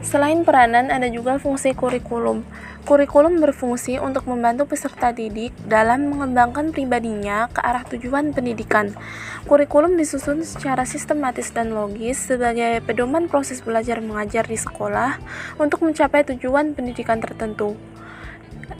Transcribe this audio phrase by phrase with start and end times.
[0.00, 2.42] Selain peranan, ada juga fungsi kurikulum.
[2.88, 8.96] Kurikulum berfungsi untuk membantu peserta didik dalam mengembangkan pribadinya ke arah tujuan pendidikan.
[9.44, 15.20] Kurikulum disusun secara sistematis dan logis sebagai pedoman proses belajar mengajar di sekolah
[15.60, 17.76] untuk mencapai tujuan pendidikan tertentu.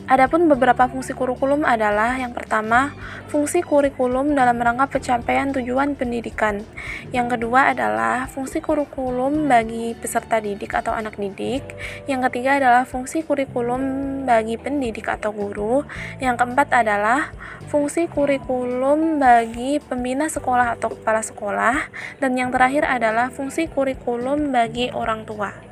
[0.09, 2.97] Adapun beberapa fungsi kurikulum adalah yang pertama,
[3.29, 6.65] fungsi kurikulum dalam rangka pencapaian tujuan pendidikan.
[7.13, 11.61] Yang kedua adalah fungsi kurikulum bagi peserta didik atau anak didik.
[12.09, 13.83] Yang ketiga adalah fungsi kurikulum
[14.25, 15.85] bagi pendidik atau guru.
[16.25, 17.29] Yang keempat adalah
[17.69, 21.77] fungsi kurikulum bagi pembina sekolah atau kepala sekolah.
[22.17, 25.68] Dan yang terakhir adalah fungsi kurikulum bagi orang tua.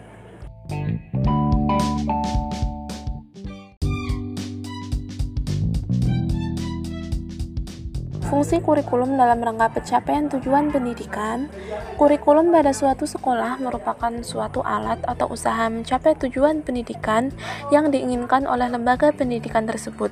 [8.26, 11.46] Fungsi kurikulum dalam rangka pencapaian tujuan pendidikan,
[11.94, 17.30] kurikulum pada suatu sekolah merupakan suatu alat atau usaha mencapai tujuan pendidikan
[17.70, 20.10] yang diinginkan oleh lembaga pendidikan tersebut.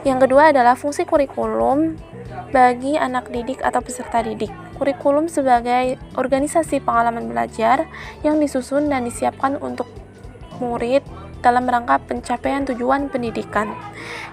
[0.00, 2.00] Yang kedua adalah fungsi kurikulum
[2.56, 4.48] bagi anak didik atau peserta didik.
[4.80, 7.84] Kurikulum sebagai organisasi pengalaman belajar
[8.24, 9.92] yang disusun dan disiapkan untuk
[10.56, 11.04] murid
[11.44, 13.76] dalam rangka pencapaian tujuan pendidikan.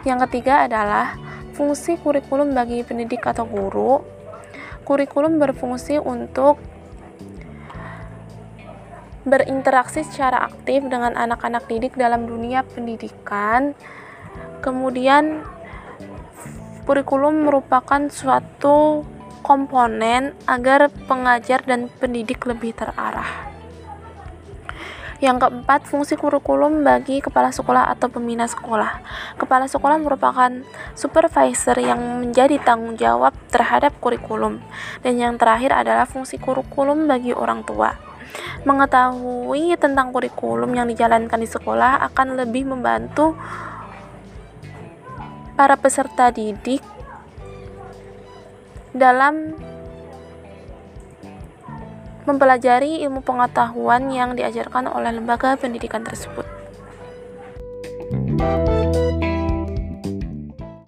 [0.08, 1.20] Yang ketiga adalah
[1.56, 4.04] Fungsi kurikulum bagi pendidik atau guru.
[4.84, 6.60] Kurikulum berfungsi untuk
[9.26, 13.74] berinteraksi secara aktif dengan anak-anak didik dalam dunia pendidikan.
[14.62, 15.42] Kemudian
[16.86, 19.08] kurikulum merupakan suatu
[19.42, 23.45] komponen agar pengajar dan pendidik lebih terarah.
[25.24, 29.00] Yang keempat, fungsi kurikulum bagi kepala sekolah atau pembina sekolah.
[29.40, 30.52] Kepala sekolah merupakan
[30.92, 34.60] supervisor yang menjadi tanggung jawab terhadap kurikulum.
[35.00, 37.96] Dan yang terakhir adalah fungsi kurikulum bagi orang tua.
[38.68, 43.40] Mengetahui tentang kurikulum yang dijalankan di sekolah akan lebih membantu
[45.56, 46.84] para peserta didik
[48.92, 49.56] dalam
[52.26, 56.46] mempelajari ilmu pengetahuan yang diajarkan oleh lembaga pendidikan tersebut.